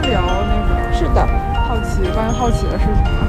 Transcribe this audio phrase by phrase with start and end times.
[0.00, 1.26] 天聊那个是的，
[1.66, 3.26] 好奇，关于好奇的事情吧。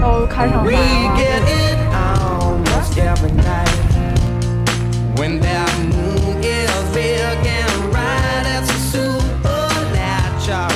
[0.00, 0.78] 都开场白 We 了
[1.16, 3.68] get it almost every night.
[5.16, 10.70] When that moon is big and bright, it's a supernatural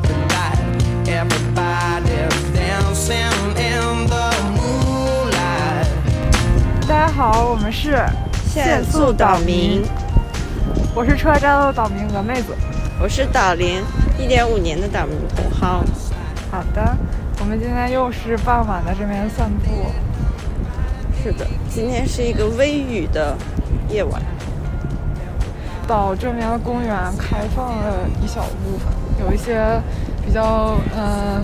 [0.00, 0.58] delight.
[1.06, 5.86] Everybody's dancing in the moonlight.
[6.88, 7.96] 大家好，我们是
[8.48, 9.84] 限速岛民，
[10.94, 12.56] 我是车站的岛民鹅妹子。
[13.00, 13.82] 我是岛龄
[14.22, 15.82] 一点五年的岛民同好。
[16.48, 16.96] 好的，
[17.40, 19.90] 我们今天又是傍晚的这边散步。
[21.20, 23.36] 是的，今天是一个微雨的
[23.88, 24.22] 夜晚。
[25.88, 29.60] 岛这边的公园开放了一小部分，有一些
[30.24, 31.42] 比较呃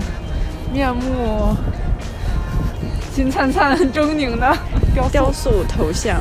[0.71, 1.53] 面目
[3.13, 4.57] 金灿灿、狰狞的
[4.93, 6.17] 雕塑，雕塑头像，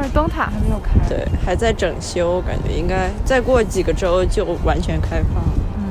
[0.00, 0.92] 但是灯塔还没有开。
[1.08, 5.52] 对，还在整修，我感觉应该再过几个周就完全开放了。
[5.76, 5.82] 嗯，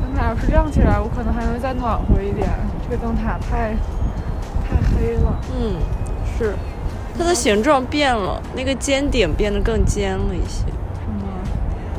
[0.00, 2.48] 灯塔要是亮起来，我可能还能再暖和一点。
[2.82, 3.74] 这个灯塔太
[4.64, 5.40] 太黑了。
[5.60, 5.76] 嗯，
[6.38, 6.54] 是，
[7.18, 10.64] 它的形状变了，那个尖顶变得更尖了一些。
[10.64, 11.28] 是吗？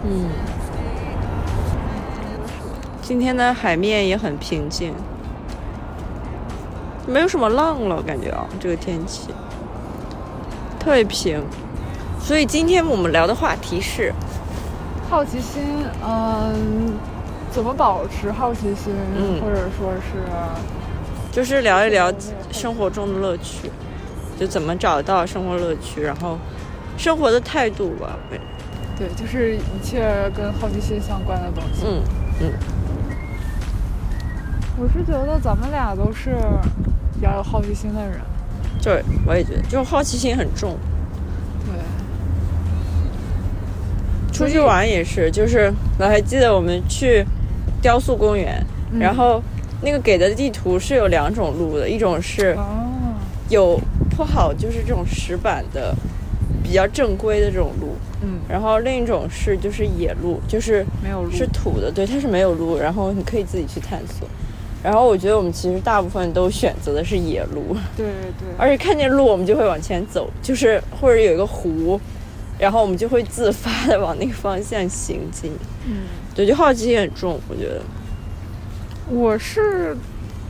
[0.06, 0.30] 嗯，
[3.04, 4.96] 今天的海面也很平静，
[7.06, 9.30] 没有什么浪了，感觉啊，这个天气
[10.84, 11.42] 特别平。
[12.20, 14.14] 所以今天我们聊的话题是，
[15.10, 15.62] 好奇心，
[16.06, 16.94] 嗯，
[17.52, 20.24] 怎么保持好奇心，嗯或者说是，
[21.32, 22.12] 就是聊一聊
[22.52, 23.70] 生活中的乐趣，
[24.40, 26.38] 就怎么找到生活乐趣，然后
[26.98, 28.18] 生活的态度吧。
[28.98, 31.84] 对，就是一切跟好奇心相关的东西。
[31.86, 32.02] 嗯
[32.40, 32.54] 嗯，
[34.78, 36.38] 我是觉得咱们俩都是
[37.14, 38.22] 比较有好奇心的人。
[38.84, 40.78] 对，我也觉得，就是好奇心很重。
[41.66, 41.74] 对，
[44.34, 47.26] 出去玩也是，就是我还记得我们去
[47.82, 49.00] 雕塑公园，嗯。
[49.00, 49.42] 然后
[49.82, 53.16] 那个给的地图是有两种路的，一种是哦，
[53.50, 55.96] 有铺好就是这种石板的
[56.62, 64.28] 比较正规的这种路，嗯，然后另一种是就是野路，就是没有路，是土的，对，它是没有路，然后你可以自己去探索。
[64.84, 68.06] 然后我觉得我们其实大部分都选择的是野路，对
[68.38, 71.98] 对，而且看见路我们就会往前走，就是或者有一个湖，
[72.60, 75.54] 然后我们就会自发的往那个方向行进。
[75.88, 76.04] 嗯，
[76.36, 77.82] 对，就好奇心很重，我觉得。
[79.10, 79.96] 我是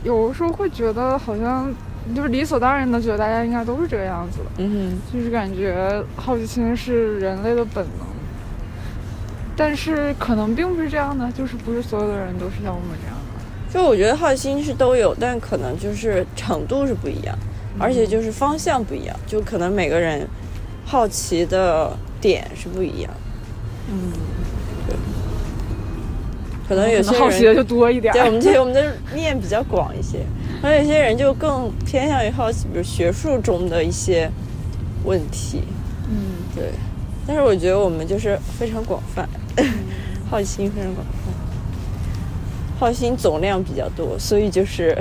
[0.02, 1.72] 有时候会觉得好像
[2.14, 8.06] 就是理所当然的觉得大家应该都是这个样子的，嗯就是感觉好奇心是人类的本能。
[9.56, 13.13] 但是可能并不是这样的，就是不是所有的人都是像我们这样
[13.74, 17.36] 就我觉得好奇心是都有，但可能就是程度是不一样，
[17.76, 20.24] 而且就是方向不一样，就可能每个人
[20.86, 23.10] 好奇的点是不一样。
[23.90, 24.12] 嗯，
[26.68, 28.14] 可能有些人好奇的就多一点。
[28.14, 30.20] 对，我们这我们的面比较广一些，
[30.62, 34.30] 而有些人就更偏向于好奇，比如学术中的一些
[35.02, 35.64] 问题。
[36.08, 36.16] 嗯，
[36.54, 36.70] 对，
[37.26, 39.28] 但是我觉得我们就是非常广泛，
[40.30, 41.32] 好奇心非常广泛，
[42.78, 44.96] 好奇心总量比较多，所以就是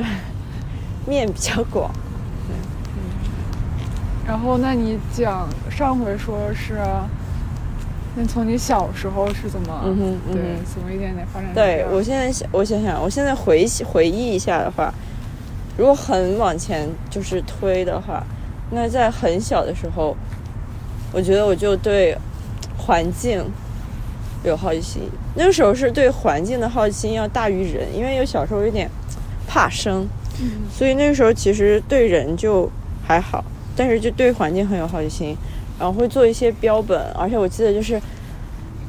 [1.08, 1.92] 面比较广。
[2.50, 2.56] 嗯
[4.26, 6.80] 然后那你讲上回说是，
[8.16, 11.54] 那从你小时候是怎么，嗯哼嗯怎么一点点发展？
[11.54, 14.94] 对我现在想，我想想，我现在回回忆一下的话，
[15.78, 18.24] 如果很往前就是推的话，
[18.72, 20.16] 那在很小的时候，
[21.12, 22.18] 我觉得我就对
[22.78, 23.44] 环境
[24.44, 25.02] 有好奇心。
[25.36, 28.90] 那个时候是对环境的好奇心要大于人，因为有小时候有点
[29.48, 30.08] 怕生，
[30.40, 30.62] 嗯。
[30.72, 32.70] 所以那个时候其实对人就
[33.06, 33.44] 还好，
[33.76, 35.36] 但是就对环境很有好奇心，
[35.80, 38.02] 然后会做一些标本，而且我记得就是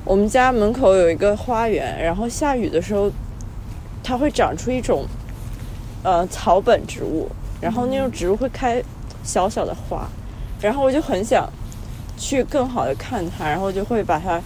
[0.04, 3.10] 我们家门口有一个花园，然后下雨的时候，
[4.02, 5.06] 它会长出一种
[6.02, 7.28] 呃草本植物，
[7.60, 8.82] 然后那种植物会开
[9.22, 10.06] 小小的花，
[10.60, 11.48] 然后我就很想
[12.18, 14.40] 去更好的看它，然后就会把它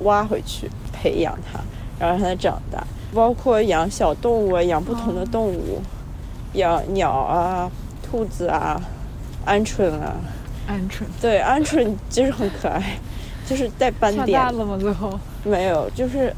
[0.00, 1.60] 挖回去培养它，
[1.98, 5.80] 然后让它长大，包括养小动物啊，养不同的动物，
[6.54, 7.70] 养鸟啊、
[8.02, 8.80] 兔子啊、
[9.46, 10.16] 鹌鹑啊，
[10.68, 12.98] 鹌鹑对，鹌鹑就是很可爱，
[13.46, 14.76] 就是带斑点下蛋，了吗？
[14.80, 16.34] 最后没有，就是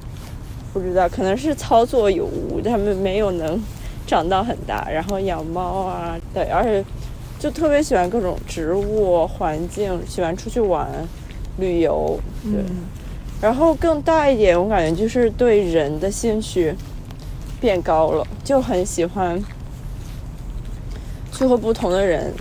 [0.72, 3.60] 不知道，可能是操作有误，它们没有能
[4.06, 4.88] 长到很大。
[4.90, 6.84] 然后养猫啊，对，而且
[7.38, 10.88] 就特别喜欢各种植物、环境，喜欢出去玩、
[11.58, 12.60] 旅游，对。
[12.62, 12.84] 嗯
[13.40, 16.74] 然后更大一点，我感觉就是对人的兴趣
[17.60, 19.42] 变高了，就很喜欢
[21.32, 22.32] 去和不同的人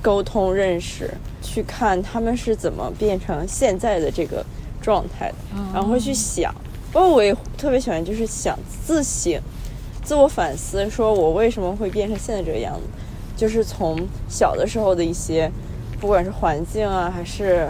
[0.00, 1.12] 沟通、认识，
[1.42, 4.44] 去看他们是怎么变成现在的这个
[4.80, 6.54] 状态的，嗯然后会去想。
[6.90, 9.38] 包括我也特别喜欢，就是想自省、
[10.02, 12.80] 自我反思，说我为什么会变成现在这个样子，
[13.36, 15.52] 就是从小的时候的一些，
[16.00, 17.68] 不管是环境啊，还是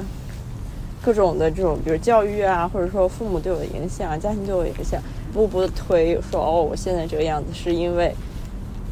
[1.03, 5.01] 各种的这种，比如教育啊，或者说父母对我的影响、家庭对我的影响，
[5.31, 8.15] 一步步的推，说哦，我现在这个样子是因为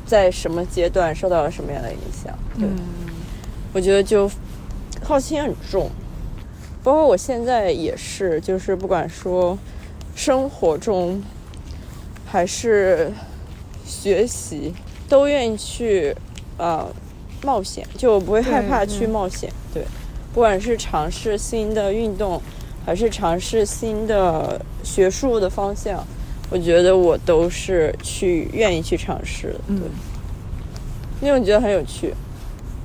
[0.07, 2.33] 在什么阶段受到了什么样的影响。
[2.59, 2.79] 对，嗯
[3.73, 4.31] 我觉得就
[5.03, 5.91] 好奇心很重，
[6.83, 9.59] 包括我现在也是，就是不管说
[10.15, 11.23] 生活中
[12.25, 13.13] 还是
[13.85, 14.73] 学习，
[15.09, 16.17] 都愿意去
[16.57, 16.89] 呃
[17.43, 19.53] 冒险，就我不会害怕去冒险。
[19.75, 19.85] 对，
[20.37, 22.39] 不管是尝试新的运动，
[22.85, 26.07] 还是尝试新的学术的方向，
[26.51, 29.61] 我觉得我都是去愿意去尝试的。
[29.69, 29.77] 对。
[29.77, 29.91] 嗯
[31.23, 32.13] 因为我觉得很有趣。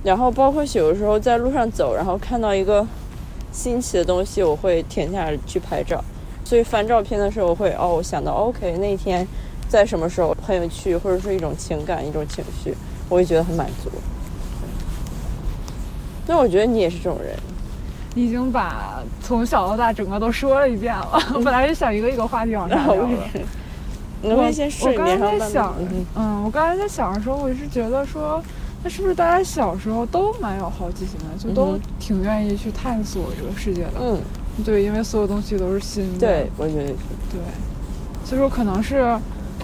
[0.02, 2.88] 然后包括有的时候在路上走，然后看到一个
[3.52, 6.02] 新奇的东西，我会停下来去拍照。
[6.46, 9.28] 所以翻照片的时候，我会哦，我想到 OK 那天
[9.68, 12.74] 在什么时候很有趣，或者是一种情感、一种情绪，
[13.10, 13.92] 我会觉得很满足。
[16.28, 17.36] 那我觉得你也是这种人，
[18.16, 21.20] 你已经把从小到大整个都说了一遍了。
[21.34, 23.46] 我 本来是想一个一个话题往然上聊的后我也。
[24.24, 28.40] 你可以先睡我刚才在想，嗯嗯，我刚才在想的时候，我是觉得说，
[28.84, 33.94] 那是不是大家小时候都蛮有好奇心的，就都挺愿意去探索这个世界的？
[34.00, 34.20] 嗯，
[34.64, 36.20] 对，因为所有东西都是新的。
[36.20, 36.94] 对，我觉得是，
[37.32, 37.42] 对，
[38.24, 39.20] 所以说可能是，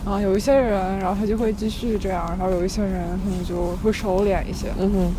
[0.07, 5.13] 嗯、有一些人，然后他就会继续这样，然后有一些人可能就会收敛一些，嗯哼，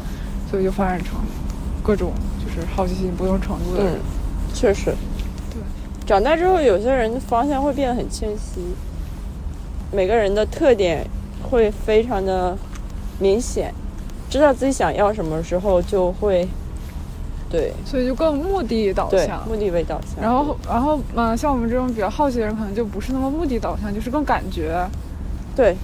[0.51, 1.19] 所以就发展成
[1.83, 2.13] 各种
[2.45, 3.95] 就是好奇心不同程度的人。
[3.95, 4.01] 嗯，
[4.55, 4.95] 确实。
[5.51, 5.61] 对，
[6.07, 8.61] 长大之后，有些人的方向会变得很清晰，
[9.93, 11.07] 每个人的特点
[11.51, 12.57] 会非常的
[13.19, 13.73] 明显，
[14.31, 16.47] 知道自己想要什么时候就会，
[17.51, 19.47] 对所以就更目的导向，。
[19.49, 20.23] 目的为导向。
[20.23, 24.87] 然后，然后，嗯、像我们这种比较好奇的人，可能就不是那么目的导向，就是更感觉，
[25.57, 25.77] 对，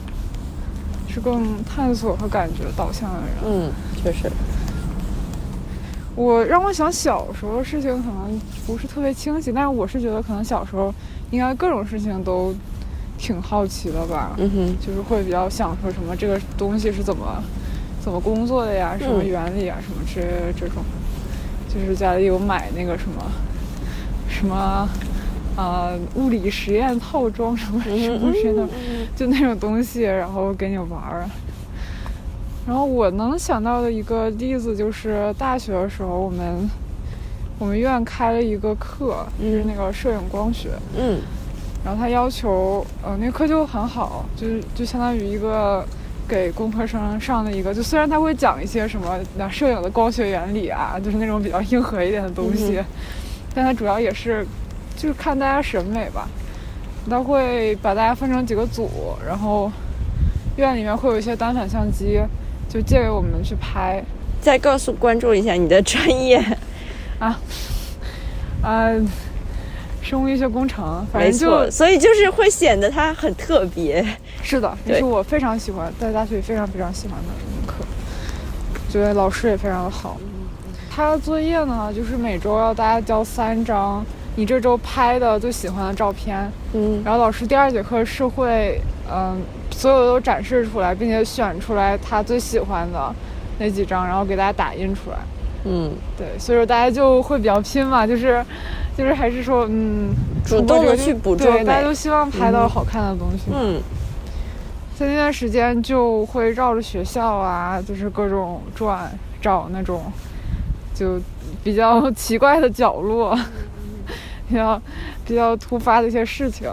[1.08, 3.28] 是更探索和感觉导向的人。
[3.46, 3.72] 嗯，
[4.02, 4.30] 确实，
[6.16, 10.92] 我让我想小时候的事情可能不是特别清晰，但是我是觉得可能小时候
[11.30, 12.54] 应该各种事情都
[13.18, 17.42] 挺好奇的吧，嗯哼，就是会比较想说什么这个东西是怎么
[18.00, 20.82] 怎么工作的呀，什么嗯原理啊，什么这这种，
[21.68, 23.22] 就是家里有买那个什么
[24.28, 24.88] 什么。
[25.56, 28.68] 啊、物理实验套装什么什么之类的，
[29.14, 31.30] 就那种东西，然后给你玩儿。
[32.66, 36.70] 然后我能想到的一个例子就是大学的时候，我们
[37.58, 40.70] 我们院开了一个课，就是那个摄影光学。
[40.98, 41.20] 嗯
[41.84, 45.84] 然后他要求，呃，那个课就很好，就是就相当于一个
[46.26, 52.84] 给工科生上的一个，就虽然他会讲一些什么那摄影的光学原理啊，就是那种比较硬核一点的东西，嗯
[53.54, 54.46] 但他主要也是
[54.96, 56.26] 就是看大家审美吧。
[57.10, 58.88] 他会把大家分成几个组，
[59.28, 59.70] 然后
[60.56, 62.18] 院里面会有一些单反相机，
[62.74, 64.02] 就借给我们去拍。
[64.40, 66.44] 再告诉观众一下你的专业
[67.20, 67.38] 啊，
[68.62, 69.00] 呃，
[70.02, 74.04] 生物医学工程，反正就，所以就是会显得它很特别。
[74.42, 77.84] 是的，也是我非常喜欢，在大学里非常非常喜欢的一门课，
[78.90, 80.18] 觉得老师也非常的好。
[80.90, 84.04] 他的作业呢，就是每周要大家交三张
[84.36, 89.40] 你这周拍的最喜欢的照片，嗯然后老师第二节课是会，嗯，
[89.76, 93.14] 所有的都展示出来，并且选出来他最喜欢的
[93.58, 95.16] 那几张，然后给大家打印出来。
[95.66, 98.44] 嗯，对，所以说大家就会比较拼嘛，就是，
[98.96, 100.14] 就是还是说，嗯，
[100.44, 103.50] 主动的去捕捉对，大家都希望拍到嗯好看的东西。
[103.52, 103.80] 嗯
[104.96, 110.04] 在那段时间就会绕着学校啊，就是各种转，找那种
[110.94, 111.18] 就
[111.64, 113.36] 比较奇怪的角落，
[114.48, 114.80] 比较
[115.26, 116.70] 比较突发的一些事情。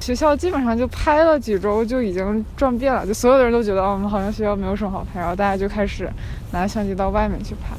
[0.00, 6.08] 学校基本上就拍了几周，就已经转遍了，就所有的人都觉得，哦，我们好像学校没有什么好拍，然后大家就开始
[6.52, 7.74] 拿相机到外面去拍。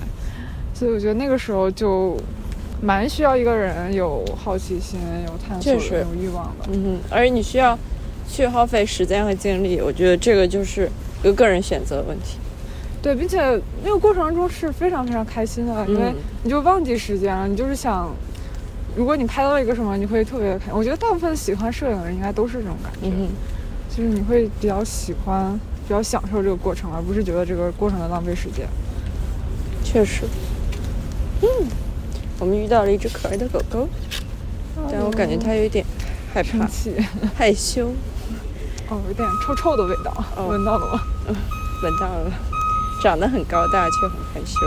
[0.74, 2.18] 所以我觉得那个时候就
[2.82, 6.66] 蛮需要一个人有好奇心、有探索、有欲望的。
[6.72, 7.78] 嗯哼，而且你需要
[8.28, 10.90] 去耗费时间和精力，我觉得这个就是
[11.22, 12.38] 一个个人选择的问题。
[13.02, 13.40] 对，并且
[13.84, 18.12] 那个过程中是非常非常开心的，因为嗯你就忘记时间了，你就是想，
[18.96, 20.74] 如果你拍到一个什么，你会特别的开心。
[20.74, 23.30] 我觉得大部分喜欢摄影的人应该都是这种感觉，嗯哼，
[23.96, 25.52] 就是你会比较喜欢、
[25.86, 28.68] 比较享受这个过程，而不是觉得这个过程在浪费时间。
[29.84, 30.24] 确实。
[31.42, 31.48] 嗯，
[32.40, 33.88] 我们遇到了一只可爱的狗狗，
[34.90, 35.86] 但我感觉它有点
[36.34, 36.96] 害怕、气，
[37.36, 37.92] 害羞，
[38.90, 41.02] 哦，有点臭臭的味道，哦闻到了吗？
[41.84, 42.32] 闻到了，
[43.04, 44.60] 长得很高大却很害羞。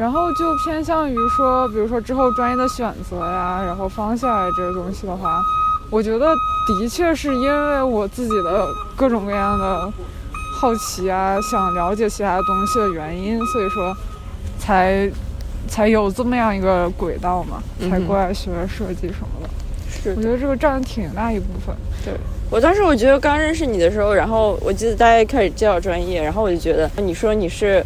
[0.00, 5.42] 然后就偏向于说，比如说之后专业的选择呀，然后方向呀这些东西的话，
[5.90, 6.34] 我觉得
[6.66, 8.66] 的确是因为我自己的
[8.96, 9.92] 各种各样的
[10.58, 13.94] 好奇啊，想了解其他东西的原因，所以说
[14.58, 15.10] 才
[15.68, 19.50] 才有这么样一个轨道嘛，才过来学设计什么的。
[19.90, 21.76] 是我觉得这个占了挺大一部分。
[22.02, 22.14] 对
[22.50, 27.84] 我当时我觉得刚认识你的时候，然后我记得大家开始介绍专业，然后我就觉得你说你是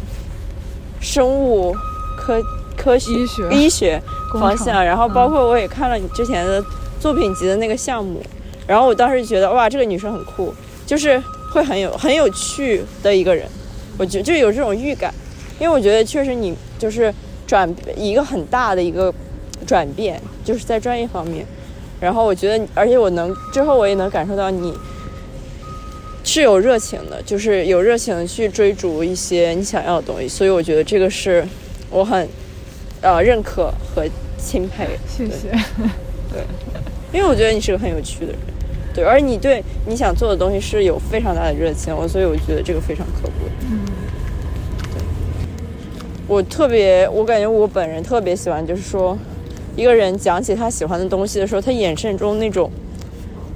[1.01, 1.75] 生物
[2.15, 2.41] 科
[2.77, 4.01] 科学医学医学
[4.39, 6.63] 方向，然后包嗯括我也看了你之前的
[6.99, 8.21] 作品集的那个项目，
[8.67, 10.53] 然后我当时觉得哇，这个女生很酷，
[10.85, 13.47] 就是会很有很有趣的一个人，
[13.97, 15.13] 我觉得就有这种预感，
[15.59, 17.13] 因为我觉得确实你就是
[17.47, 19.13] 转一个很大的一个
[19.65, 21.45] 转变，就是在专业方面。
[22.01, 24.73] 然后我觉得，而且我能之后我也能感受到你
[26.25, 31.47] 是有热情的，就是有热情的去追逐一些你想要的东西，所以我觉得这个是
[31.89, 32.27] 我很
[33.01, 34.05] 呃认可和
[34.37, 35.51] 钦佩，谢谢。
[36.31, 36.43] 对
[37.13, 38.39] 因为我觉得你是个很有趣的人，
[38.93, 43.49] 对，而你对你想做的东西是有非常大的热情，我所以我觉得这个非常可贵。
[43.69, 43.79] 嗯，
[46.27, 49.17] 我特别，我感觉我本人特别喜欢，就是说，
[49.77, 52.69] 一个人讲起他喜欢的东西的时候，他眼神中那种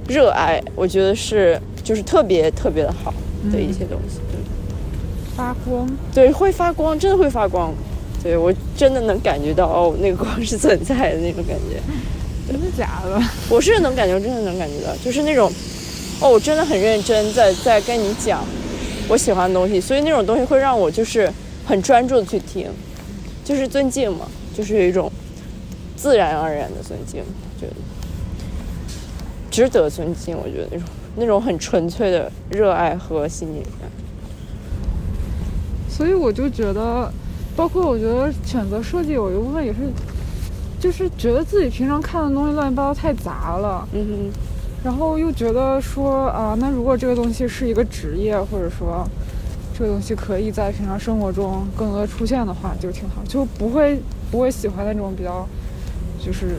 [0.08, 3.12] 热爱，我觉得是就是特别特别的好
[3.52, 4.20] 的一些东西。
[5.36, 5.86] 发光。
[6.14, 7.74] 对，对，会发光，真的会发光。
[8.22, 11.80] 对我真的能感觉到哦，那个光是存在的那种感觉。
[12.46, 13.20] 真的假的？
[13.48, 15.50] 我是能感觉，真的能感觉到，就是那种，
[16.20, 18.44] 哦，我真的很认真在在跟你讲
[19.08, 21.32] 我喜欢的东西，所以那种东西会让我就是
[21.64, 22.68] 很专注的去听，
[23.44, 25.10] 就是尊敬嘛，就是有一种
[25.96, 27.22] 自然而然的尊敬，
[27.60, 27.72] 觉得
[29.50, 30.36] 值得尊敬。
[30.36, 33.88] 我觉得那种那种很纯粹的热爱和信念感。
[35.88, 37.12] 所以我就觉得，
[37.56, 39.78] 包括我觉得选择设计有一部分也是，
[40.78, 44.40] 就是觉得自己平常看的东西乱七八糟太杂了，嗯哼
[44.82, 49.06] 然后又觉得说啊，那如果这个东西是一个职业，或者说
[49.74, 55.46] 这个东西可以在平常生活中更多的出现的话，就挺好，就不会不会喜欢那种比较
[56.18, 56.56] 就是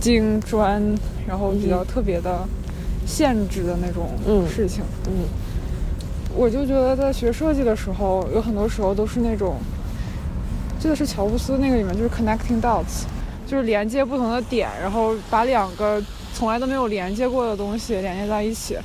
[0.00, 0.82] 精专，
[1.26, 2.46] 然后比较特别的
[3.06, 4.84] 限制的那种嗯事情。
[5.04, 5.24] 哼嗯
[6.38, 9.56] 我就觉得在学设计的时候，有很多时候都是那种，
[10.78, 13.02] 记得是乔布斯那个里面就是 connecting dots，
[13.44, 16.00] 就是连接不同的点，然后把两个
[16.32, 18.78] 从来都没有连接过的东西连接在一起，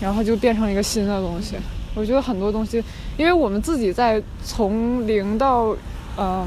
[0.00, 1.56] 然后就变成一个新的东西。
[1.94, 2.82] 我觉得很多东西，
[3.18, 5.76] 因为我们自己在从零到，
[6.16, 6.46] 嗯、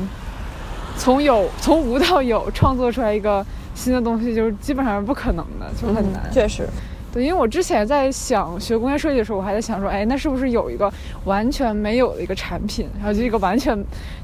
[0.98, 6.28] 从有从无到有创作出来一个新的东西，就是基本上是不可能的，就很难。
[6.32, 6.68] 确实，
[7.12, 10.92] 对，因为我之前在想学工业设计的时候，我还在想说，哎，那是不是有一个
[11.26, 13.76] 完全没有的一个产品，然后就一个完全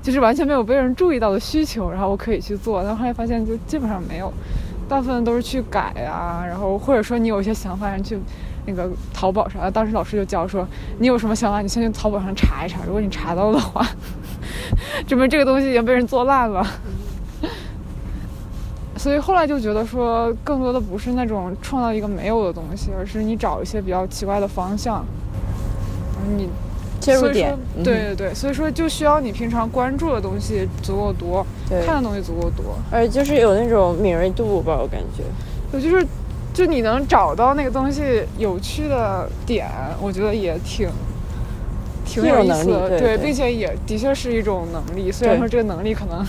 [0.03, 2.83] 就是完全没有被人注意到的需求，然后我可以去做。
[2.83, 4.31] 但后来发现，就基本上没有，
[4.87, 8.19] 大部分都是去改啊，然后或者说你有一些想法，你去
[8.67, 10.67] 那个淘宝上，当时老师就教说，
[10.99, 13.83] 你有什么想法，你先去淘宝上查一查，如果你查到的话，
[15.07, 16.63] 证明这个东西已经被人做烂了。
[19.05, 25.05] 所以后来就觉得说，更多的不是那种创造一个没有的东西，而是你找一些比较奇怪的方向，
[26.25, 26.49] 嗯你
[26.99, 31.45] 切入点对对对，所以说就需要你平常关注的东西足够多，
[31.85, 35.21] 看的东西足够多，而就是有那种敏锐度吧，我感觉。
[35.71, 36.03] 我就是
[36.51, 39.67] 就你能找到那个东西有趣的点，
[40.01, 40.89] 我觉得也挺。
[42.07, 42.65] 挺挺有意思
[42.99, 45.11] 对并且也的确是一种能力。
[45.11, 46.23] 虽然说这个能力可能，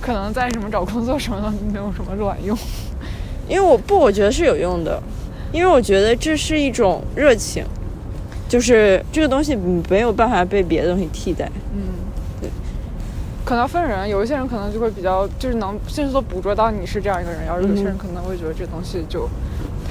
[0.00, 2.56] 可能在什么找工作什么的没有什么卵用。
[3.48, 5.00] 因为我不，我觉得是有用的，
[5.52, 7.64] 因为我觉得这是一种热情，
[8.48, 9.56] 就是这个东西
[9.88, 11.48] 没有办法被别的东西替代。
[11.72, 11.82] 嗯，
[12.40, 12.50] 对，
[13.44, 19.28] 可能分人，有一些人可能就会比较，就是能迅速地捕捉到你是这样一个人，然后有些人嗯可能会觉得这东西就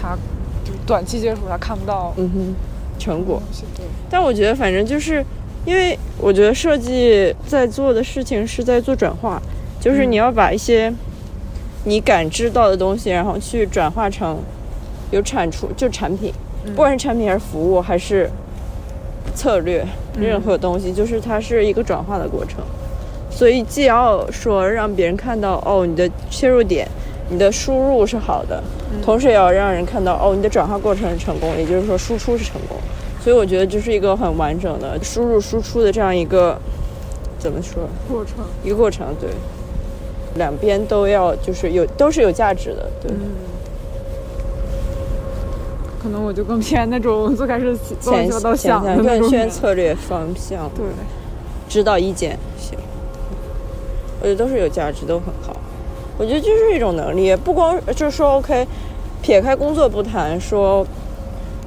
[0.02, 0.18] 他
[0.66, 2.56] 就短期接触他看不到嗯哼，
[3.00, 3.42] 成果。
[3.78, 5.26] 对，但我觉得反正就是，
[5.66, 9.42] 因为我觉得设计在做的事情是在做转化，
[9.86, 10.92] 就是你要把一些
[11.84, 14.40] 你感知到的东西，然后去转化成
[15.12, 16.34] 有产出，就产品，
[16.66, 18.28] 不管是产品还是服务还是
[19.36, 19.86] 策略，
[20.18, 22.62] 任何东西，就是它是一个转化的过程。
[23.30, 26.88] 所以既要说让别人看到哦，你的切入点，
[27.30, 28.64] 你的输入是好的，
[29.04, 32.76] 同时也要让人看到哦，你的转化过程是成功，也就是说输出是成功。
[33.24, 36.60] 所以我觉得这是一个很完整的输入输出的这样一个
[37.38, 38.44] 怎么说过程。
[38.64, 39.30] 一个过程，对，
[40.36, 43.12] 两边都要就是有都是有价值的，对。
[46.02, 49.30] 可能我就更偏那种最开始乱前七八糟想更那种人。
[49.30, 50.86] 宣策略方向，对，
[51.68, 52.78] 指导意见行。
[54.22, 55.58] 我觉得都是有价值，都很好。
[56.20, 58.68] 我觉得就是一种能力，不光就是说 OK，
[59.24, 60.86] 撇开工作不谈，说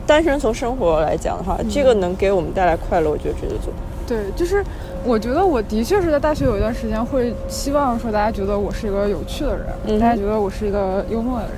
[0.06, 3.72] 单纯从生活来讲的话，这个能给我们带来快乐，我觉得绝对做。
[4.06, 4.64] 对，就是
[5.08, 11.56] 我觉得我的确是在大学有一段时间会希望说大家觉得我是一个有趣的人，嗯大家觉得我是一个幽默的人，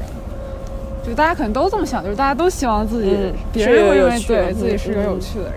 [1.04, 5.54] 就大家可能都这么想，就是大家都希望自己、嗯别人会认为对自己是一个嗯有趣的人，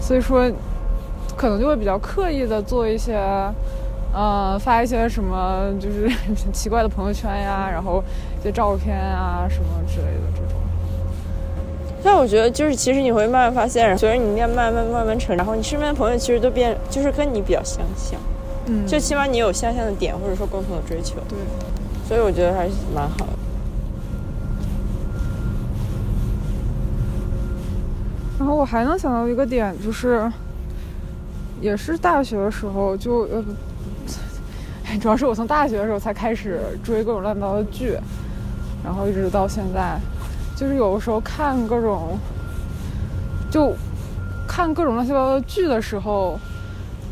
[0.00, 0.50] 所以说
[1.36, 3.16] 可能就会比较刻意的做一些。
[4.16, 6.08] 呃，发一些什么就是
[6.54, 8.00] 奇怪的朋友圈呀，然后
[8.38, 10.53] 一些照片啊什么之类的这种。
[12.04, 18.20] 但我觉得就是，其实你会慢慢发现，随着你慢慢慢慢慢成长，然后你身边的朋友其实都变，就是跟你比较相像，
[18.66, 21.38] 嗯，就起码你有相像的点，或者说共同的追求，对。
[22.06, 23.32] 所以我觉得还是蛮好的。
[28.38, 30.30] 然后我还能想到一个点，就是
[31.62, 33.42] 也是大学的时候就呃，
[35.00, 37.96] 主要是我从大学的时候才开始追各种乱七八糟的剧，
[38.84, 39.98] 然后一直到现在，
[40.56, 42.18] 就是有的时候看各种，
[43.50, 43.74] 就
[44.46, 46.38] 看各种乱七八糟的剧的时候，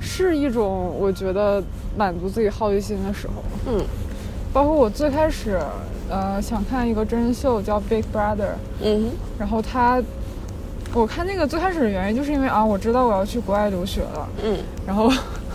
[0.01, 1.63] 是一种我觉得
[1.97, 3.35] 满足自己好奇心的时候。
[3.67, 3.85] 嗯
[4.53, 5.59] 包括我最开始
[6.11, 8.37] 呃想看一个真人秀叫《Big Brother》。
[8.83, 9.99] 嗯哼然后他，
[10.93, 14.29] 我看那个最开始的原因就是因为啊，我知道我要去国外留学了。
[14.45, 15.11] 嗯然后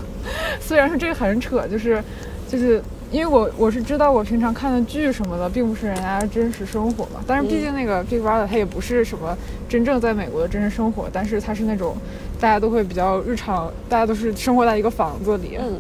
[0.59, 2.03] 虽然说这个很扯，就是
[2.49, 7.21] 就是因为我我是知道我平常看的剧什么的，并不是人家真实生活嘛。
[7.25, 9.37] 但是毕竟那个 Big Brother 它也不是什么
[9.69, 11.95] 真正在美国的真实生活，但是它是那种
[12.39, 15.77] 大家都会比较日常，大家都是生活在一个房子里，嗯。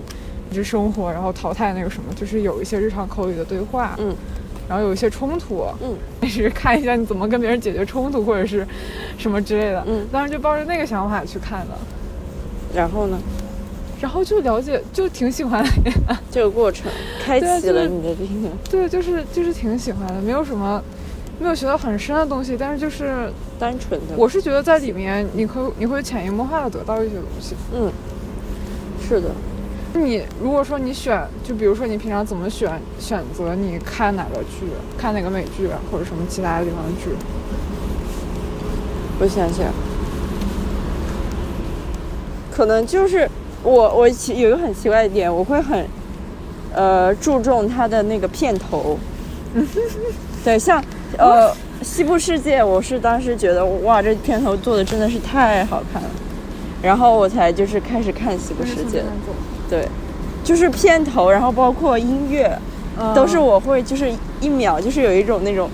[0.49, 3.95] 一直生活，然后淘汰那个什么，就是有一些日常口语的对话。
[3.97, 4.15] 嗯。
[4.69, 8.65] 然后有一些冲突，嗯， 也是看一下你怎么跟别人解决冲突，或者是
[9.17, 10.07] 什么之类的，嗯。
[10.09, 11.73] 当时就抱着那个想法去看的，
[12.73, 13.19] 然后呢，
[13.99, 15.69] 然后就了解，就挺喜欢的，
[16.31, 16.91] 这个过程
[17.23, 20.81] 开启了你的这个对，就是就是挺喜欢的，没有什么，
[21.39, 24.15] 没有学到很深的东西，但是就是单纯的。
[24.15, 27.55] 我是觉得在里面你会你会潜移默化的得到一些东西。
[27.73, 27.91] 嗯，
[29.01, 29.31] 是的，
[29.93, 37.09] 你如果说你选，就比如说你平常怎么选选择你看哪个剧，看哪个美剧啊或者什么其他的地方的剧，
[39.19, 39.73] 我想想，
[42.51, 43.27] 可能就是
[43.67, 45.85] 我我其有一个很奇怪的点，我会很
[46.73, 48.97] 呃注重它的那个片头。
[50.43, 50.81] 对，像
[51.17, 51.49] 呃
[51.81, 56.09] 《西部世界》，我是当时觉得哇，这片头做的真的是太好看了，
[56.81, 59.05] 然后我才就是开始看《西部世界》的。
[59.69, 59.85] 对，
[60.45, 62.57] 就是片头，然后包括音乐，
[62.97, 65.69] 嗯都是我会就是一秒就是有一种那种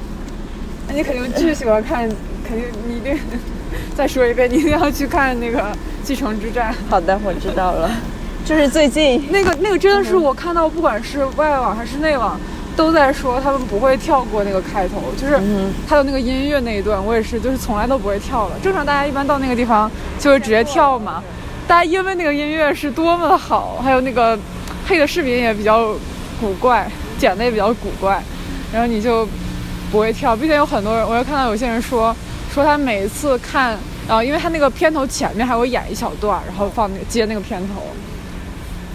[0.88, 2.10] 那你肯定巨喜欢看，
[2.48, 3.16] 肯定你一定
[3.96, 5.60] 再说一遍，你一定要去看那个
[6.04, 6.74] 《继承之战》。
[6.90, 7.90] 好的，我知道了，
[8.46, 12.40] 就是最近那个那个真的是我看到，不管是外网还是内网，
[12.76, 18.56] 都在说他们不会跳过那个开头，就是嗯他的那个音乐那一段，我也是，就是从来都不会跳了。
[18.62, 19.90] 正常大家一般到那个地方
[20.20, 21.24] 就会直接跳嘛。
[21.66, 24.38] 大家因为那个音乐是多么的好，还有那个
[24.86, 25.96] 配的视频也比较
[26.42, 26.86] 古怪，
[27.18, 28.22] 剪的也比较古怪，
[28.74, 29.26] 然后你就
[29.90, 30.36] 不会跳。
[30.36, 32.14] 毕竟有很多人，我又看到有些人说，
[32.54, 37.82] 说他每一次看，然后因为他那个片头前面还会演一小段，然后放那个接那个片头。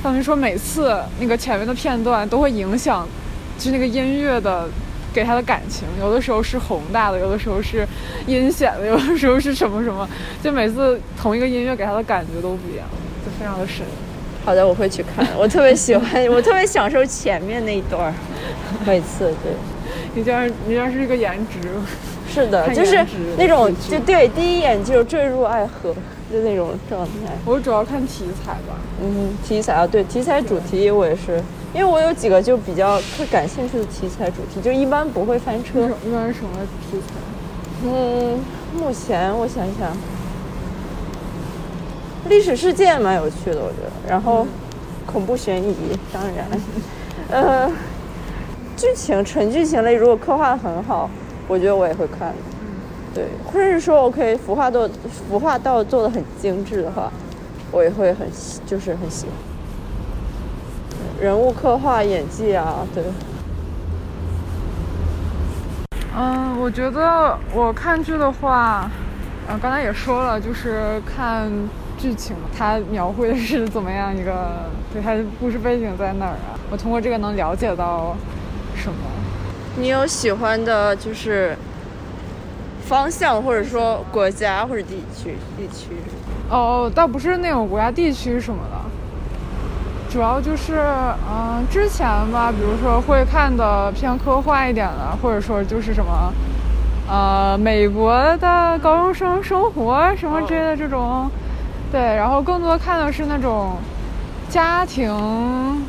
[0.02, 3.06] 他们说每次那个前面的片段都会影响，
[3.58, 4.68] 就是那个音乐的
[5.12, 7.86] 给他的感情，有的时候是宏大的，有的时候是
[8.26, 10.08] 阴险的，有的时候是什么什么，
[10.42, 12.86] 就每次同一个音乐给他的感觉都不一样，
[13.24, 13.84] 就非常的神。
[14.44, 15.26] 好的，我会去看。
[15.36, 18.14] 我特别喜欢，我特别享受前面那一段 儿，
[18.86, 19.52] 每次对，
[20.14, 21.68] 你这样，你这样是一个颜值，
[22.28, 23.04] 是的，就是
[23.36, 25.94] 那种就对，第一眼就坠入爱河
[26.30, 27.32] 的那种状态。
[27.44, 28.76] 我主要看题材吧。
[29.02, 31.42] 嗯，题材啊，对，题材主题我也是，
[31.74, 35.80] 因为我有几个就比较特感兴趣的题材主题，就一般不会翻车。
[36.06, 36.50] 一般是什么
[36.90, 37.14] 题材？
[37.84, 38.38] 嗯，
[38.76, 39.96] 目前我想想，
[42.28, 43.90] 历史事件蛮有趣的，我觉得。
[44.08, 44.46] 然后，
[45.06, 45.74] 恐怖悬疑，
[46.12, 46.46] 当然，
[47.30, 47.70] 呃，
[48.76, 51.08] 剧情纯剧情类，如果刻画的很好，
[51.48, 52.32] 我觉得我也会看。
[53.14, 54.88] 对，或者是说 OK，服化道
[55.28, 57.10] 服化道做的很精致的话，
[57.72, 59.34] 我也会很喜就是很喜欢。
[61.20, 63.02] 人物刻画、演技啊，对，
[66.16, 68.88] 嗯，我觉得我看剧的话，
[69.48, 71.50] 呃，刚才也说了，就是看
[71.98, 76.54] 剧情，它描绘的是怎么样一个，对它的故事背景在哪儿啊？
[76.70, 78.14] 我通过这个能了解到
[78.76, 78.98] 什么？
[79.80, 81.56] 你有喜欢的，就是
[82.84, 85.90] 方向，或者说国家或者地区地区？
[86.50, 90.80] 哦，倒不是那种国家地区什么的，主要就是，
[91.30, 96.32] 嗯、之前吧，比如说会看的偏科幻一点的，或者说就是什么，
[97.08, 101.30] 呃，美国的高中生生活什么之类的这种，
[101.92, 103.76] 对，然后更多看的是那种
[104.48, 105.14] 家庭，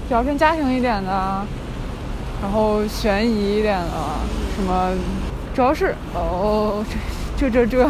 [0.08, 1.42] 比较偏家庭一点的，
[2.42, 3.92] 然后悬疑一点的，
[4.56, 4.92] 什么，
[5.54, 6.84] 主要是哦，
[7.38, 7.84] 这这这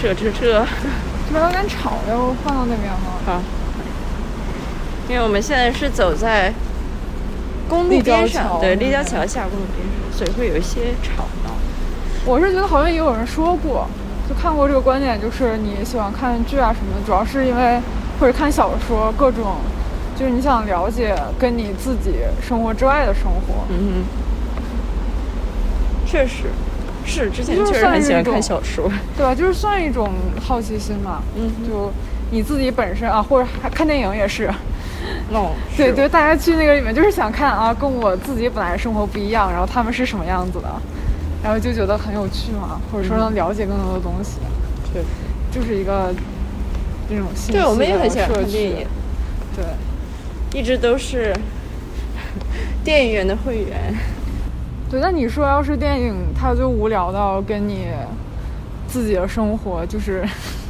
[0.00, 0.66] 这这这这，
[1.26, 3.20] 这边有点吵，要不换到那边吗？
[3.26, 3.40] 好，
[5.08, 6.52] 因为我们现在是走在
[7.68, 11.50] 公路边上，对，立交桥下公路边上，所以会有一些吵闹。
[12.24, 13.86] 我是觉得好像也有人说过，
[14.28, 17.78] 就看过这个观点，就是你喜欢看剧啊什么的，主要是因为
[18.18, 19.56] 或者看小说，各种
[20.18, 22.12] 就是你想了解跟你自己
[22.46, 23.64] 生活之外的生活。
[23.70, 24.04] 嗯哼，
[26.06, 26.44] 确实
[27.04, 28.90] 是之前就确实很喜欢看小说。
[29.16, 29.34] 对吧？
[29.34, 31.22] 就是算一种好奇心嘛。
[31.36, 31.90] 嗯就
[32.30, 34.50] 你自己本身啊，或者还看电影也是。
[35.32, 40.68] 哦， 对，对，大家去那个里面就是想看啊，跟我自己本来生活不一样，然后他们是什么样子的，
[41.42, 44.38] 然后就觉得很有趣嘛，或者说能了解更多的东西，
[44.92, 45.06] 确实。
[45.52, 46.12] 就是一个
[47.08, 48.86] 这种信息对，我们也的很喜欢看电影，
[49.54, 49.64] 对。
[50.54, 51.34] 一直都是
[52.84, 53.94] 电影院的会员。
[54.88, 57.88] 对，那你说要是电影它就无聊到跟你
[58.86, 60.24] 自己的生活就是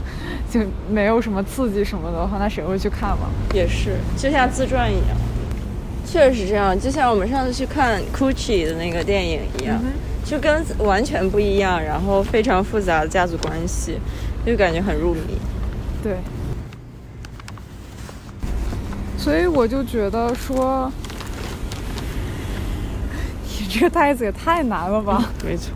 [0.50, 3.28] 就没有什么刺激什么的话，那谁会去看嘛？
[3.52, 5.16] 也是，就像自传一样。
[6.06, 9.78] 确实这样，就像我们上次去看 Gucci 的那个电影一样，
[10.24, 13.98] 就跟完全不一样，然后非常复杂的家族关系，
[14.46, 15.36] 就感觉很入迷。
[16.02, 16.14] 对。
[19.24, 20.92] 所以我就觉得说，
[23.58, 25.30] 你这个袋子也太难了吧？
[25.42, 25.72] 没错，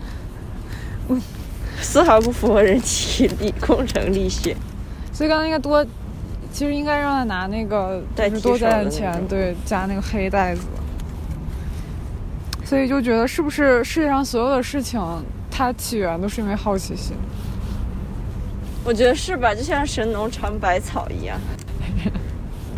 [1.81, 4.55] 丝毫不符合人体力工程力学。
[5.11, 5.83] 所以刚才应该多，
[6.53, 10.61] 其实应该让他拿那个代就是多替手的那加点钱，对，加那个黑袋子。
[12.63, 15.01] 所以就觉得是不是世界上所有的事情，
[15.49, 17.15] 它起源都是因为好奇心？
[18.85, 19.55] 我觉得是吧？
[19.55, 21.35] 就像神农尝百草一样，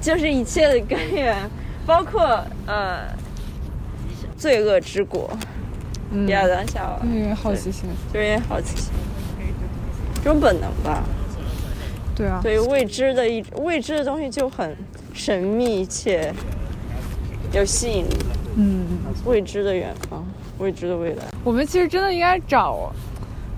[0.02, 1.38] 就是一切的根源，
[1.86, 3.04] 包括呃
[4.36, 5.30] 罪恶之果。
[6.14, 7.90] 嗯，亚当夏娃，因为好奇心。
[8.12, 8.92] 就是因为好奇心，
[10.16, 11.04] 这种本能吧。
[12.14, 14.76] 对啊，对未知的一未知的东西就很
[15.14, 16.34] 神秘且
[17.54, 18.18] 有吸引力。
[18.58, 18.86] 嗯，
[19.24, 20.26] 未知的远方，
[20.58, 21.24] 未知的未来。
[21.46, 22.92] 我们其实真的应该找，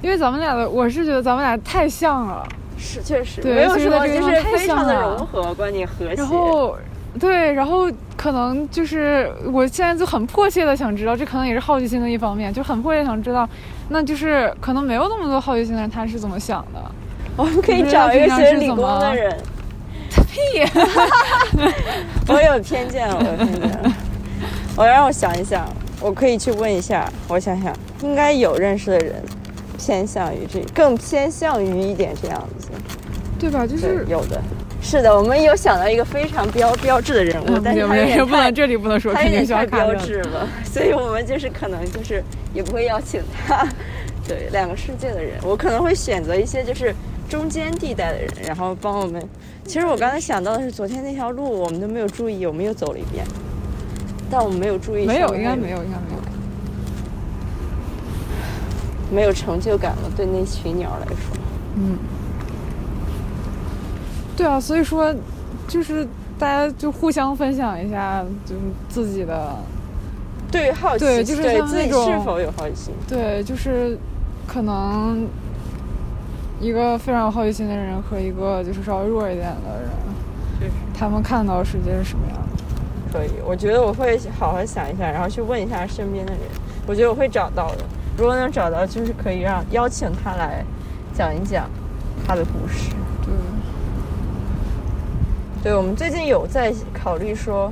[0.03, 2.47] 因为咱们俩的，我是觉得咱们俩太像了。
[2.83, 6.15] 是，确实对没有什么，就是非常的融合，观念和谐。
[6.15, 6.77] 然后，
[7.19, 13.47] 对，然后可能就是我现在就很迫切的想知道，这可能也是好奇心的一方面，就很迫切想知道，
[13.89, 16.79] 那就是可能没有那么多好奇心的人他是怎么想的。
[17.35, 19.35] 我们可以找一个平常学理工的人。
[20.29, 20.39] 屁！
[22.29, 23.91] 我有偏见了，我有偏见了。
[24.75, 25.67] 我让我想一想，
[25.99, 27.11] 我可以去问一下。
[27.27, 29.15] 我想想，应该有认识的人
[29.77, 32.69] 偏向于这，更偏向于一点这样子。
[33.39, 33.67] 对吧？
[33.67, 34.41] 就是，有的。
[34.81, 39.93] 是的，我们有想到一个非常标标志的人物，嗯，但是不他有点不能这里不能说，他有点太标。
[39.95, 43.67] 志了， 所以我们就是可能就是也不会邀请他。
[44.27, 46.93] 对，两个世界的人，我可能会选择一些就是
[47.29, 49.21] 中间地带的人，然后帮我们。
[49.65, 53.25] 其实我刚才想到的是，昨天那条路我们都没有注意，我们又走了一遍，
[54.29, 56.32] 但我们没有注意，没有，应该没，有，应该没有。
[59.13, 60.11] 没有成就感了。
[60.15, 61.37] 对那群鸟来说，
[61.75, 61.97] 嗯，
[64.35, 65.13] 对啊，所以说，
[65.67, 66.07] 就是
[66.39, 69.55] 大家就互相分享一下，就是自己的
[70.51, 73.97] 对好奇，对就是对自己是否有好奇心，对，就是
[74.47, 75.27] 可能
[76.59, 79.81] 一个非常有好奇心的人和一个就是稍微弱一点的
[80.61, 82.43] 人，他们看到世界是什么样的？
[83.11, 86.41] 可以，我觉得我会好好想一下，然后去问一下身边的人，
[86.87, 87.85] 我觉得我会找到的。
[88.17, 90.63] 如果能找到，就是可以让邀请他来
[91.13, 91.69] 讲一讲
[92.27, 92.91] 他的故事。
[93.27, 93.33] 嗯，
[95.63, 97.71] 对，我们最近有在考虑说，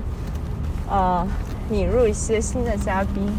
[0.90, 1.28] 啊、
[1.70, 3.32] 引入一些新的嘉宾，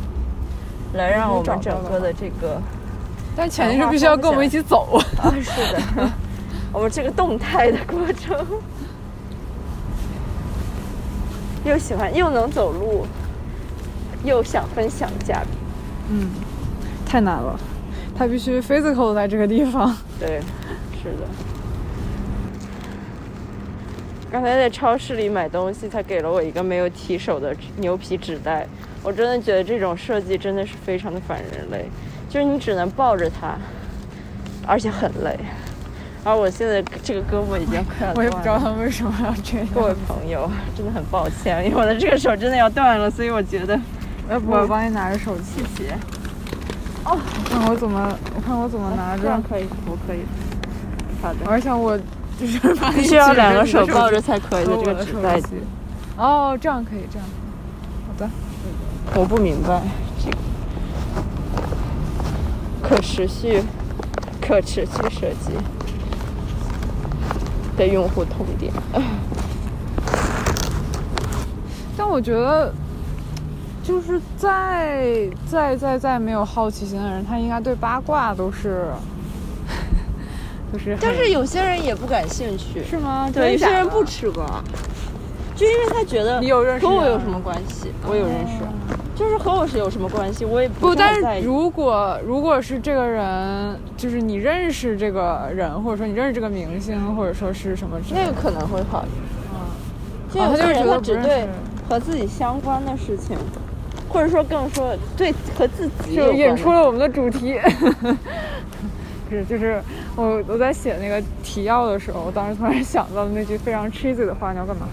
[0.95, 2.61] 来让我们整个的这个
[3.35, 5.01] 但前提是必须要跟我们一起走。
[5.19, 6.11] 啊，是的，
[6.73, 8.47] 我们这个动态的过程，
[11.65, 13.07] 又喜欢又能走路，
[14.23, 15.51] 又想分享的嘉宾。
[16.11, 16.31] 嗯，
[17.13, 17.55] 太难了，
[18.17, 19.95] 他必须 physical 在这个地方。
[20.19, 20.41] 对，
[21.03, 21.29] 是的。
[24.31, 28.67] 刚才在超市里买东西，他给了我一个没有提手的牛皮纸袋，
[29.03, 31.85] 我真的觉得这种设计真的是非常的反人类，
[32.31, 33.59] 就是你只能抱着它，
[34.67, 35.39] 而且很累。
[36.25, 38.59] 而我现在这个胳膊已经快要我也不知道。
[38.59, 39.67] 他为什么要这样。
[39.75, 43.79] 各位朋友，真的很抱歉，因为我的这个手真的要断了，所以我觉得
[44.31, 45.63] 要不我帮你拿着手机？
[45.77, 45.95] 谢
[47.05, 47.11] 谢。
[47.11, 47.17] 我
[47.49, 49.43] 看我怎么，我看我怎么拿着这样。
[49.43, 50.21] 可以，我可以。
[51.23, 51.39] 好的。
[51.47, 51.99] 而且我
[52.39, 52.59] 就是
[52.95, 55.49] 必须要两个手手抱着才可以的，这个纸袋子。
[55.49, 55.57] 机。
[56.17, 57.49] 哦，这样可以，这样可以。
[58.07, 58.31] 好的。
[59.15, 59.83] 我不明白
[60.25, 60.37] 这个
[62.83, 63.63] 可持续、
[64.41, 65.53] 可持续设计
[67.77, 68.73] 的用户痛点。
[71.97, 72.73] 但我觉得，
[73.83, 78.87] 就是再再再再没有好奇心的人，他应该对八卦都是，
[80.73, 80.97] 就是。
[81.01, 83.29] 但是有些人也不感兴趣，是吗？
[83.33, 84.13] 对，有些人不吃。
[84.23, 84.63] 吃瓜，
[85.57, 87.91] 就因为他觉得你有认识人和我有什么关系？
[88.09, 88.63] 我有认识，
[89.17, 90.45] 就是和我是有什么关系？
[90.45, 91.15] 我也不，是但。
[91.15, 99.23] 是如果如果是这个人，就是你认识这个人，或者说你认识这个明星，或者说是什么之类的，那个可能会好一点。
[100.33, 101.47] 就哦有些人他只对
[101.89, 103.37] 和自己相关的事情，
[104.13, 107.59] 或者说更说对和自己就引出了我们的主题。
[109.31, 109.83] 是，就是
[110.15, 114.87] 我我在写那个提要的时候，我当时突然想到了那句非常 cheesy 的话，你要干嘛？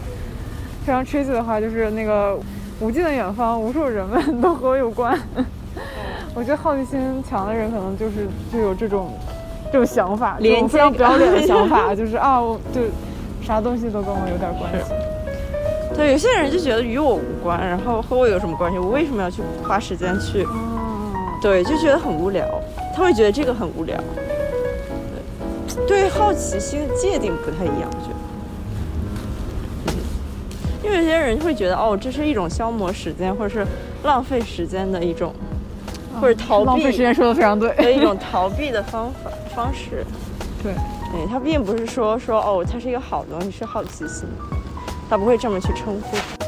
[0.85, 2.39] 非常 cheesy 的话就是那个
[2.79, 5.19] 无尽的远方，无数人们都和我有关。
[6.33, 9.11] 我觉得好奇心强的人可能就是就有这种
[9.73, 12.81] 这种想法，这连种非常接不要脸的想法， 就是啊，我就
[13.45, 14.93] 啥东西都跟我有点关系。
[15.99, 18.79] 对，有些人就觉得与我无关，然后和我有什么关系？
[18.79, 20.47] 我为什么要去花时间去？
[20.49, 22.47] 嗯，对，就觉得很无聊，
[22.95, 24.01] 他会觉得这个很无聊。
[25.85, 28.15] 对，对好奇心的界定不太一样，我觉得。
[29.87, 29.93] 嗯，
[30.85, 33.67] 因为有些人会觉得，哦，这是一种消磨时间或者是
[34.05, 35.33] 浪费时间的一种，
[36.21, 37.75] 或者逃避浪费时间说的非常对。
[37.75, 40.05] 的一种逃避的方法方式。
[40.63, 40.71] 对，
[41.11, 44.25] 对，它并不是说说哦，它是一个好东西，是好奇心，
[45.09, 46.38] 他不会这么去称呼。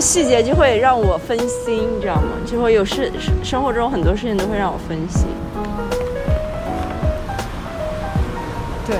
[0.00, 2.22] 细节就会让我分心，你知道吗？
[2.46, 5.26] 就会有事，生活中很多事情都会让我分心。
[8.86, 8.96] 对，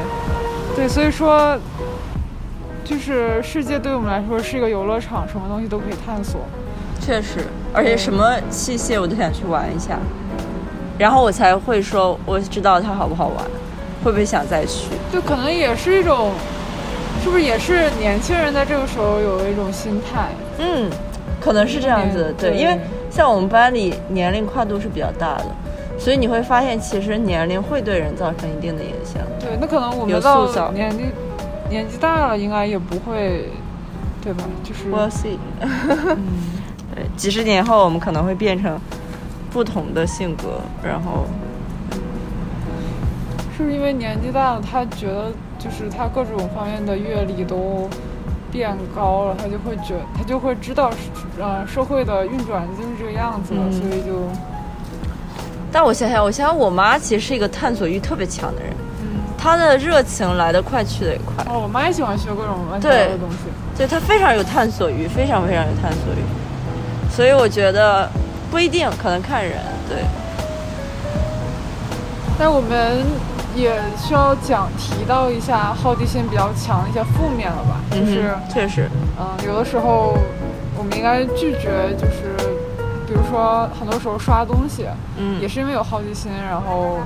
[0.76, 1.58] 对，所以说，
[2.84, 6.42] 就是世界对我们来说是一个游乐场，什么东西都可以探索。
[7.00, 9.98] 确实，而且什么器械我都想去玩一下，
[10.98, 13.36] 然后我才会说我知道它好不好玩，
[14.04, 14.88] 会不会想再去。
[15.12, 16.30] 就可能也是一种，
[17.22, 20.28] 是不是也是年轻人在这个时候有一种心态？
[20.58, 20.90] 嗯，
[21.40, 22.78] 可能是这样子对，因为
[23.10, 25.46] 像我们班里年龄跨度是比较大的，
[25.98, 29.22] 所以你会发现其实年龄会对人造成一定的影响。
[29.38, 31.04] 对，那可能我们到年纪
[31.68, 33.48] 年纪大了，应该也不会，
[34.22, 34.44] 对吧？
[34.64, 35.36] 就是，We'll see。
[35.60, 36.18] 嗯，
[36.94, 38.80] 对，几十年后我们可能会变成
[39.50, 41.26] 不同的性格，然后
[43.56, 45.30] 是不是因为年纪大了，他觉得
[45.62, 47.86] 就是他各种方面的阅历都
[48.50, 50.90] 变高了，他就会觉他就会知道，
[51.38, 54.26] 呃，社会的运转就是这个样子了，嗯所以就，
[55.70, 61.44] 但我想想，我想想，我妈其实是一个探索欲特别强的人，嗯，她的热情来得快，去得也快。
[61.44, 63.36] 哦，我妈也喜欢学各种乱七八糟的东西。
[63.76, 68.10] 对她非常有探索欲，非常非常有探索欲，所以我觉得
[68.50, 69.52] 不一定，可能看人。
[69.88, 69.98] 对，
[72.38, 73.04] 但我们
[73.60, 78.30] 也需要讲提到一下好奇心比较强的一些负面了吧，就是。
[78.34, 80.16] 嗯确实，嗯，有的时候
[80.76, 82.34] 我们应该拒绝，就是
[83.06, 85.40] 比如说很多时候刷东西，嗯。
[85.40, 86.98] 也是因为有好奇心，然后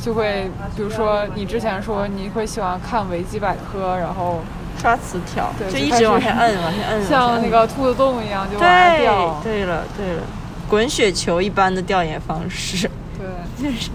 [0.00, 4.40] 就会，比如说你之前说你会喜欢看维基百科，然后
[4.80, 10.22] 刷词条，对就一直往下摁，往下摁，像那个兔子洞一样就往下对掉，对了对了，
[10.68, 13.26] 滚雪球一般的调研方式，对，
[13.62, 13.90] 就是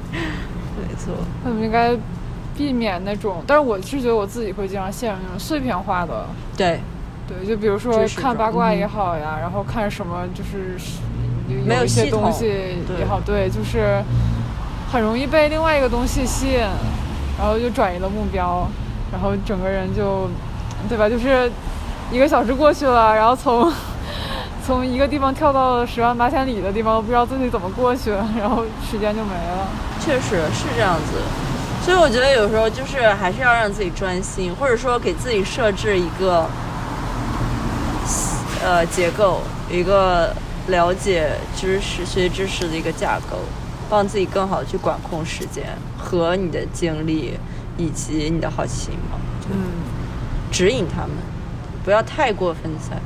[1.46, 1.96] 我们应该
[2.56, 6.26] 避免那种，但是我是觉得我自己会经常陷入那种碎片化的。
[6.56, 6.80] 对，
[7.28, 10.78] 对，就比如说看八卦嗯也好呀，然后看什么就是
[11.48, 12.46] 有没有一些东西
[13.00, 14.02] 也好，对，就是
[14.92, 16.60] 很容易被另外一个东西吸引，
[17.40, 18.68] 然后就转移了目标，
[19.12, 20.30] 然后整个人就，
[20.88, 21.10] 对吧？
[21.10, 21.52] 就是
[22.12, 23.72] 一个小时过去了，然后从
[24.66, 29.68] 从一个地方跳到十万八千里的地方，不知道自己怎么过去了，然后时间就没了。
[30.04, 31.22] 确实是这样子。
[31.84, 36.48] 所以我觉得有时候就是还是要让自己专心，或者说给自己设置一个
[38.64, 40.34] 呃结构，一个
[40.68, 43.38] 了解知识、学习知识的一个架构，
[43.90, 45.66] 帮自己更好的去管控时间
[45.98, 47.38] 和你的精力
[47.78, 49.18] 以及你的好奇心嘛，
[49.52, 49.56] 嗯，
[50.52, 51.12] 指引他们，
[51.84, 52.98] 不要太过分散。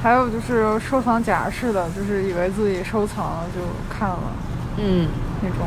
[0.00, 3.60] 还有就是收藏夹式的，就是以为自己收藏了就
[3.92, 4.32] 看了
[4.78, 5.08] 嗯
[5.42, 5.58] 那种。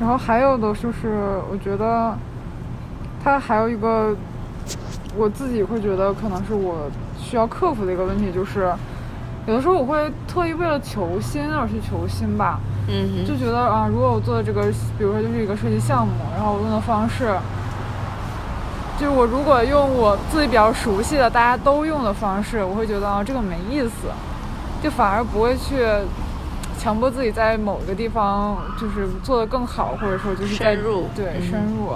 [0.00, 2.16] 然后还有的就是，我觉得
[3.22, 4.14] 它还有一个
[5.16, 6.88] 我自己会觉得可能是我
[7.18, 8.72] 需要克服的一个问题，就是
[9.46, 14.62] 有的时候我会特意为了求新而去求新吧，嗯，就觉得啊，如果我做的这个，
[14.96, 17.34] 比如说就是一个设计项目，然后我用的方式，
[19.00, 24.08] 就是我如果用我自己比较熟悉的、大家都用的方式，我会觉得啊，这个没意思，
[24.80, 25.84] 就反而不会去
[26.78, 31.08] 强迫自己在某个地方就是做得更好，或者说就是在深入。
[31.14, 31.50] 对嗯。
[31.50, 31.94] 深入。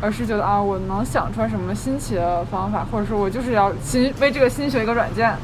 [0.00, 5.34] 而是觉得啊，我能想出来什么新奇的方法，或者说我就是要新为这个新学一个软件，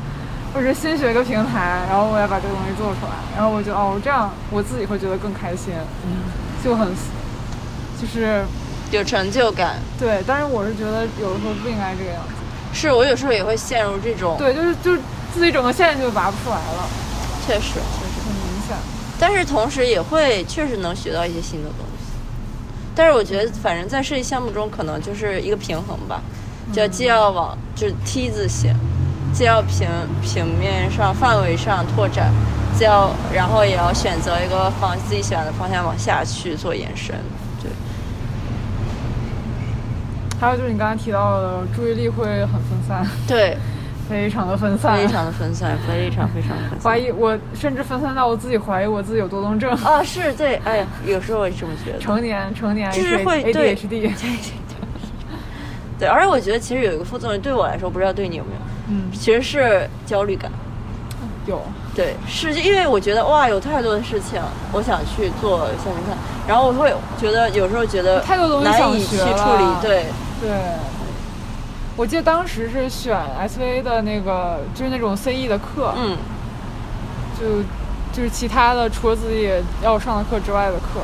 [0.53, 5.72] 或者是新学一个平台，然后我要把这个东西做出来，然后我就哦这样我自己会觉得更开心，
[6.62, 6.88] 就很
[7.98, 8.44] 就是
[8.90, 9.76] 有成就感。
[9.98, 12.35] 对，但是我是觉得有的时候不应该这个样子，
[12.74, 15.00] 是我有时候也会陷入这种，对，就是就是
[15.33, 16.85] 自己整个线就拔不出来了，
[17.46, 17.79] 确实。
[19.21, 22.11] 但是同时也会确实能学到一些新的东西。
[22.95, 26.23] 但是我觉得，反正在设计项目中，可能就是一个平衡吧，
[26.73, 28.75] 就既要往就是 T 字形，
[29.33, 29.89] 既要平
[30.23, 32.33] 平面上范围上拓展，
[32.77, 37.15] 既要然后也要选择一个方自己喜欢的方向往下去做延伸。
[37.63, 37.71] 对，
[40.41, 43.57] 还有就是你刚才提到的，注意力会很分散，对，
[44.11, 46.81] 非常的分散，非常的分散，非常非常分散。
[46.83, 49.70] 怀疑我，甚至分散到我自己怀疑我自己有多动症。
[49.85, 51.99] 啊，是对，哎呀，有时候我也这么觉得。
[52.01, 54.12] 成年成年就是会对 D H D，
[55.96, 60.51] 对，而且我觉得其实有一个副作用，对我来说，不知道对你有没有，嗯，其实是焦虑感。
[61.46, 61.62] 有，
[61.94, 64.42] 对，是因为我觉得哇，有太多的事情
[64.73, 66.18] 我想去做想想看，
[66.49, 70.05] 然后我会觉得有时候觉得太多东西难想以去学处理了，对，
[70.40, 70.51] 对。
[71.96, 76.16] 我记得当时是选 SVA 的那个，就是那种 C E 的课，嗯，
[77.38, 77.62] 就
[78.12, 79.50] 就是其他的除了自己
[79.83, 81.00] 要上的课之外的课。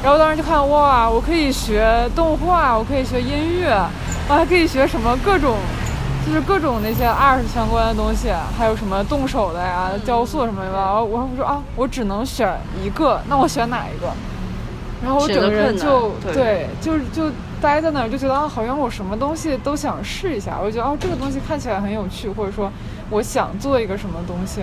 [0.00, 3.76] 然后当时就看哇，我可以学动画，我可以学音乐，
[4.28, 5.56] 我还可以学什么各种，
[6.24, 10.70] 就是各种那些 art 相关的东西，还有什么动手的呀、雕塑什么的。
[10.70, 14.06] 然后我还说啊，我只能选一个，那我选哪一个？
[15.02, 17.24] 然后我整个人就对对，就是就
[17.60, 20.58] 待在那儿，就觉得啊，好像我什么东西都想试一下。
[20.60, 22.70] 我就觉得哦，这个东西看起来很有趣，或者说
[23.10, 24.60] 我想做一个什么东西。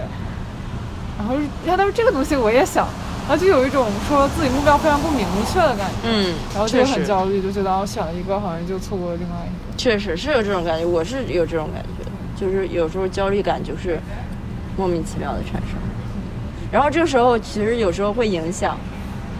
[1.17, 2.87] 然后然后但是这个东西我也想，
[3.27, 9.77] 然后就有一种说自己目标非常不明确的感觉，嗯，然后就很，焦虑，就觉得我选了一个好像就错过了另外一个。
[9.77, 12.05] 确实是有这种感觉，我是有这种感觉，
[12.35, 13.99] 就是有时候焦虑感就是
[14.77, 15.79] 莫名其妙的产生，
[16.71, 18.77] 然后这个时候其实有时候会影响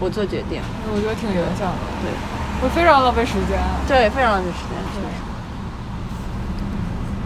[0.00, 0.60] 我做决定，
[0.94, 2.10] 我觉得挺影响的，对
[2.60, 5.06] 会非常浪费时间，对，非常浪费时间，确实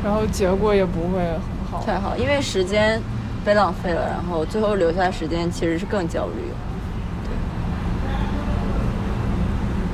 [0.03, 1.41] 然后结果也不会很
[1.71, 1.85] 好。
[1.85, 3.01] 太好，因为时间
[3.45, 6.53] 被浪费了，然后最后留下的时间其实是更焦虑。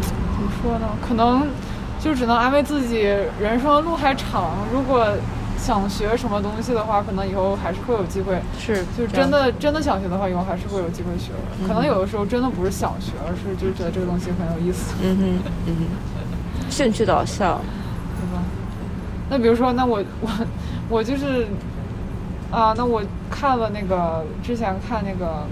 [0.01, 0.87] 怎么说呢？
[1.07, 1.47] 可能
[2.01, 3.01] 就只能安慰自己，
[3.41, 4.53] 人生的路还长。
[4.73, 5.07] 如果
[5.67, 8.41] 想学什么东西的话，可能以后还是会有机会。
[8.57, 11.67] 是，就是真的真的想学的话，以后还是会有机会学的。
[11.67, 17.59] 可能有的时候真的不是想学，而是就是觉得这个东西很有意思，嗯哼，嗯哼，兴趣导向，
[18.21, 18.45] 对吧？
[19.29, 20.31] 那比如说，那我我
[20.89, 21.49] 我就是
[22.53, 25.43] 啊，那我看了那个之前看那个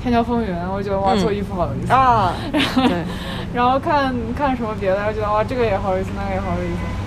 [0.02, 1.92] 《天桥风云》，我觉得哇，嗯做衣服好有意思。
[1.94, 3.04] 啊，对，
[3.56, 6.99] 然后看看什么别的，然后觉得哇，这个也好有意思，那个也好有意思。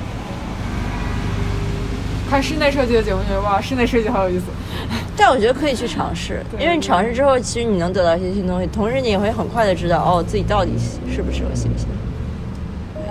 [2.33, 4.45] 看室内设计的节目，觉得哇，室内设计好有意思。
[5.15, 10.71] 但我觉得可以去尝试，因为你尝试之后，其实你能得到一些新东西，同时你也会很快的知道哦自己到底
[11.07, 11.87] 适不适合新鲜。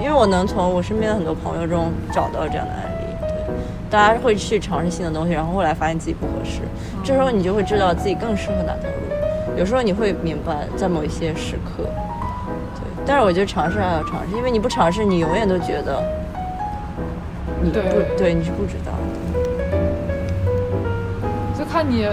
[0.01, 3.55] 因为我能从我身边的很多朋友中找到这样的案例，对，
[3.89, 6.63] 大家会去尝试新的东西，然后后来发现自己不合适，
[7.05, 9.57] 这时候你就会知道自己更适合哪条路。
[9.57, 16.03] 有时候你会明白，在某一些时刻，对，但是我觉得尝试还要尝试，因为你不尝试，你永远都觉得
[17.63, 17.85] 你不对
[18.17, 19.79] 对，你是不知道的。
[21.57, 22.09] 就看你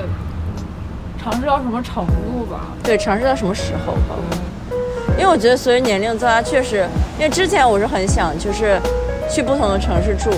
[1.21, 2.67] 尝试到什么程度吧。
[2.83, 4.15] 对，尝试到什么时候吧。
[5.17, 6.87] 因为我觉得随着年龄增加，确实，
[7.17, 8.79] 因为之前我是很想就是
[9.29, 10.29] 去不同的城市住，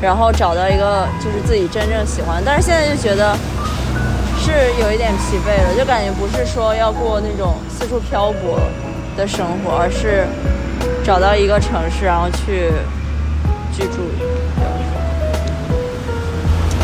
[0.00, 3.36] 然后找到一个就是自己真正喜欢，但是现在就觉得
[4.38, 8.60] 是有一点疲惫了，就感觉不是说要过那种四处漂泊
[9.16, 10.24] 的生活，而是
[11.04, 12.70] 找到一个城市，然后去
[13.78, 14.02] 居住。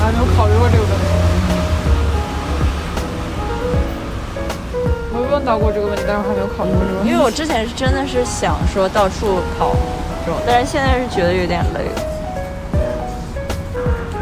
[0.01, 1.05] 还没有考虑过这个问题。
[5.13, 7.11] 我问到过这个问题，但是我还没有考虑过这个问题。
[7.11, 9.75] 因为我之前是真的是想说到处跑
[10.25, 11.91] 这种，但是现在是觉得有点累。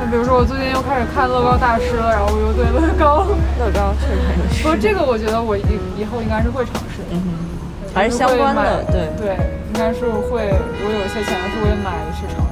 [0.01, 3.29] 那比如说，我最近又开始看乐高大师了，然后我又对乐高，
[3.61, 5.61] 乐高确实很 有趣不过这个我觉得我以
[6.01, 7.21] 以后应该是会尝试的。
[7.21, 7.53] 嗯
[7.95, 9.37] 还是相关的，对对，
[9.69, 10.49] 应该是会，
[10.81, 12.41] 如果有一些钱是会买去尝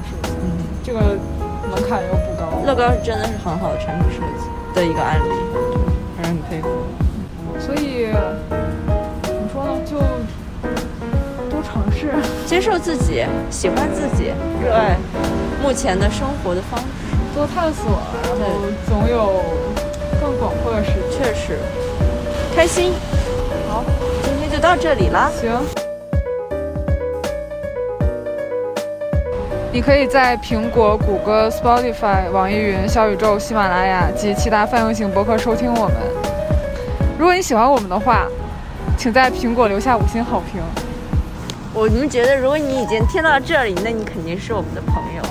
[0.83, 2.65] 这个门槛又不高。
[2.65, 5.29] 乐高是真的是很好的产品设计的一个案例，
[6.17, 6.69] 让人很佩服。
[7.59, 8.07] 所以
[9.23, 9.97] 怎么说呢，就
[11.49, 12.11] 多尝试，
[12.45, 14.31] 接受自己，喜欢自己，
[14.63, 14.97] 热爱
[15.61, 16.85] 目前的生活的方式，
[17.35, 19.43] 多探索，然后总有
[20.19, 21.17] 更广阔的世界。
[21.17, 21.59] 确实
[22.55, 22.93] 开心。
[23.69, 23.83] 好，
[24.23, 25.31] 今天就到这里了。
[25.39, 25.80] 行。
[29.73, 35.95] 你可以在苹果、谷歌、Spotify、网易云、小宇宙、喜马拉雅及其他泛用型博客收听我们。
[37.17, 38.27] 如果你喜欢我们的话，
[38.97, 40.61] 请在苹果留下五星好评。
[41.73, 45.23] 我们觉得，如果你已经听到这里，那你肯定是我们的朋友。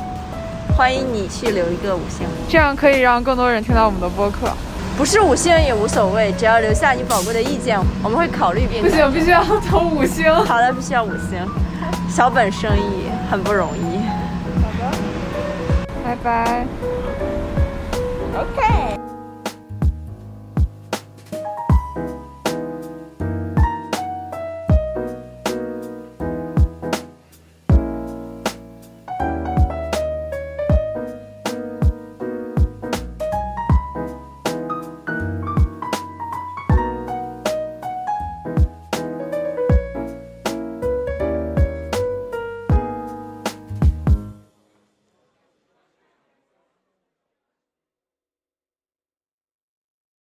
[0.74, 4.50] 欢迎你去留一个五星，这样可以让更多人听到我们的播客。
[4.96, 10.32] 不是五星也无所谓，只要留下你宝贵的意见，我们会考虑并不行，必须要投五星。
[10.46, 11.46] 好的，必须要五星。
[12.08, 14.00] 小本生意很不容易。
[16.10, 16.66] 拜拜。
[18.34, 19.09] OK。